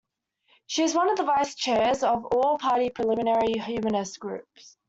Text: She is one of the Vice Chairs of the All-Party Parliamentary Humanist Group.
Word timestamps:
She 0.65 0.81
is 0.81 0.95
one 0.95 1.09
of 1.11 1.17
the 1.17 1.25
Vice 1.25 1.53
Chairs 1.53 2.01
of 2.01 2.23
the 2.23 2.27
All-Party 2.29 2.89
Parliamentary 2.89 3.53
Humanist 3.59 4.19
Group. 4.19 4.47